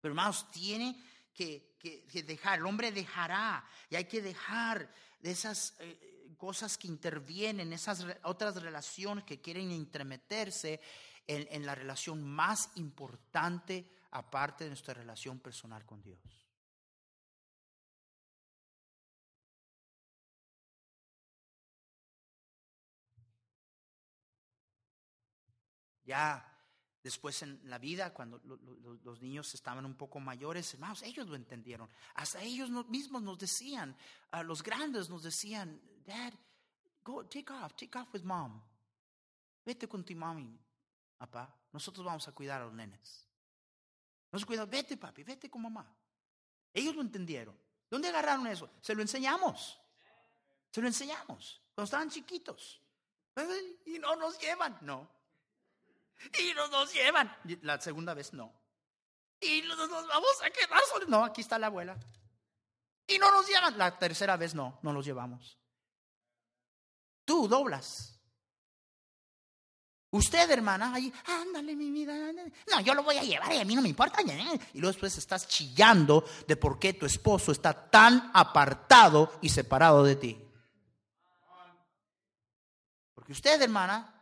[0.01, 0.97] Pero hermanos, tiene
[1.35, 1.77] que,
[2.27, 8.07] dejar, el hombre dejará, y hay que dejar de esas eh, cosas que intervienen, esas
[8.23, 10.81] otras relaciones que quieren intermeterse
[11.27, 16.19] en, en la relación más importante aparte de nuestra relación personal con Dios.
[26.11, 26.45] Ya
[27.05, 28.41] después en la vida, cuando
[29.05, 31.89] los niños estaban un poco mayores, hermanos, ellos lo entendieron.
[32.15, 33.97] Hasta ellos mismos nos decían,
[34.43, 36.33] los grandes nos decían, Dad,
[37.05, 38.61] go, take off, take off with mom.
[39.65, 40.59] Vete con tu mami,
[41.17, 41.55] papá.
[41.71, 43.29] Nosotros vamos a cuidar a los nenes.
[44.33, 45.87] Nos cuidamos, vete papi, vete con mamá.
[46.75, 47.57] Ellos lo entendieron.
[47.89, 48.69] ¿Dónde agarraron eso?
[48.81, 49.81] Se lo enseñamos.
[50.73, 51.63] Se lo enseñamos.
[51.73, 52.81] Cuando estaban chiquitos.
[53.87, 54.77] Y no nos llevan.
[54.81, 55.20] No.
[56.39, 57.35] Y no nos llevan.
[57.63, 58.53] La segunda vez no.
[59.41, 61.09] Y nos, vamos a quedar solos.
[61.09, 61.97] No, aquí está la abuela.
[63.07, 63.79] Y no nos llevan.
[63.79, 65.59] La tercera vez no, no los llevamos.
[67.25, 68.21] Tú doblas.
[70.13, 72.15] Usted, hermana, ahí, ándale, mi vida.
[72.69, 74.21] No, yo lo voy a llevar y a mí no me importa.
[74.23, 80.03] Y luego después estás chillando de por qué tu esposo está tan apartado y separado
[80.03, 80.45] de ti.
[83.15, 84.20] Porque usted, hermana,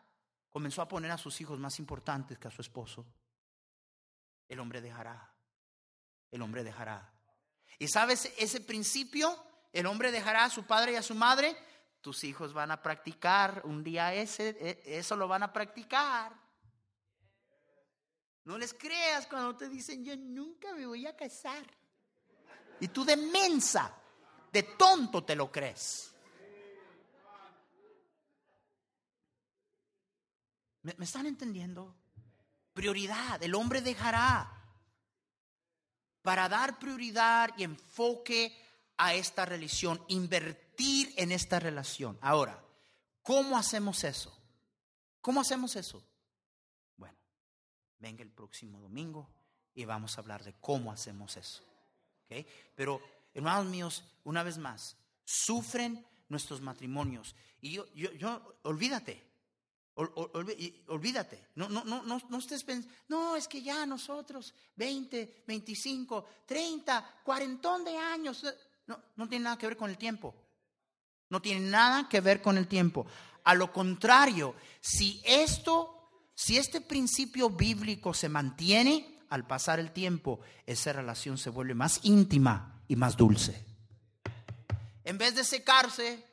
[0.50, 3.06] comenzó a poner a sus hijos más importantes que a su esposo,
[4.48, 5.32] el hombre dejará.
[6.30, 7.12] El hombre dejará.
[7.78, 9.36] ¿Y sabes ese principio?
[9.72, 11.56] El hombre dejará a su padre y a su madre.
[12.00, 16.32] Tus hijos van a practicar un día ese, e, eso lo van a practicar.
[18.44, 21.66] No les creas cuando te dicen, yo nunca me voy a casar.
[22.80, 23.94] Y tú de mensa,
[24.50, 26.14] de tonto te lo crees.
[30.82, 31.96] ¿Me, están entendiendo?
[32.72, 34.52] Prioridad, el hombre dejará
[36.22, 38.56] para dar prioridad y enfoque
[38.96, 42.18] a esta relación, invertir en esta relación.
[42.20, 42.62] Ahora,
[43.22, 44.36] ¿cómo hacemos eso?
[45.20, 46.02] ¿Cómo hacemos eso?
[46.96, 47.16] Bueno,
[47.98, 49.28] venga el próximo domingo
[49.74, 51.62] y vamos a hablar de cómo hacemos eso.
[52.24, 52.46] ¿Okay?
[52.74, 53.00] Pero,
[53.34, 57.34] hermanos míos, una vez más, sufren nuestros matrimonios.
[57.60, 59.27] Y yo, yo, yo olvídate,
[59.98, 67.20] Olvídate, no, no, no, no, estés pensando, no, es que ya nosotros, 20, 25, 30,
[67.24, 68.54] cuarentón de años, eh,
[68.86, 70.34] no, no tiene nada que ver con el tiempo.
[71.30, 73.06] No tiene nada que ver con el tiempo.
[73.42, 80.40] A lo contrario, si esto, si este principio bíblico se mantiene, al pasar el tiempo,
[80.64, 83.66] esa relación se vuelve más íntima y más dulce.
[85.02, 86.24] En vez de secarse,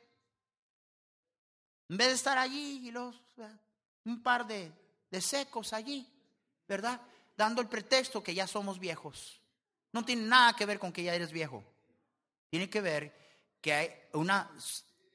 [1.88, 3.16] en vez de estar allí y los,
[4.04, 4.72] un par de,
[5.10, 6.06] de secos allí,
[6.68, 7.00] ¿verdad?
[7.36, 9.40] Dando el pretexto que ya somos viejos.
[9.92, 11.64] No tiene nada que ver con que ya eres viejo.
[12.50, 14.50] Tiene que ver que hay una,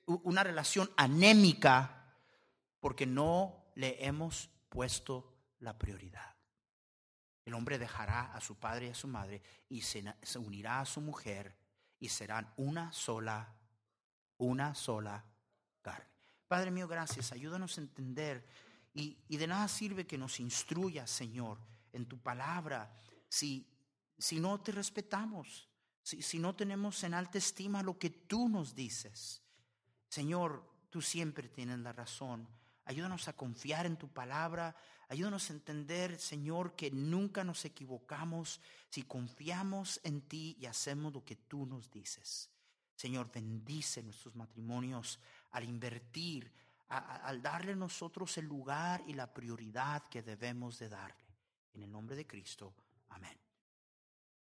[0.06, 2.16] una relación anémica
[2.80, 6.36] porque no le hemos puesto la prioridad.
[7.46, 10.86] El hombre dejará a su padre y a su madre y se, se unirá a
[10.86, 11.56] su mujer
[12.00, 13.54] y serán una sola,
[14.38, 15.24] una sola.
[16.52, 17.32] Padre mío, gracias.
[17.32, 18.46] Ayúdanos a entender
[18.94, 21.58] Y, y de nada sirve que nos instruyas, Señor,
[21.94, 22.94] en tu palabra,
[23.30, 23.66] si,
[24.18, 25.70] si no te respetamos,
[26.04, 29.42] si, si no tenemos en alta estima lo que tú nos dices.
[30.10, 32.50] Señor, tú siempre tienes la razón.
[32.84, 34.76] Ayúdanos a confiar en tu palabra.
[35.08, 41.24] Ayúdanos a entender, Señor, que nunca nos equivocamos si confiamos en ti y hacemos lo
[41.24, 42.50] que tú nos dices.
[43.02, 45.18] Señor, bendice nuestros matrimonios
[45.52, 46.52] al invertir,
[46.88, 51.26] al darle a nosotros el lugar y la prioridad que debemos de darle.
[51.74, 52.74] En el nombre de Cristo.
[53.10, 53.38] Amén.